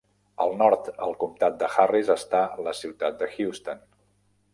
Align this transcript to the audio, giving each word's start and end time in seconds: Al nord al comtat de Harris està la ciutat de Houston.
Al 0.43 0.53
nord 0.59 0.87
al 1.07 1.11
comtat 1.23 1.59
de 1.63 1.69
Harris 1.75 2.09
està 2.13 2.39
la 2.69 2.73
ciutat 2.79 3.21
de 3.21 3.29
Houston. 3.35 3.85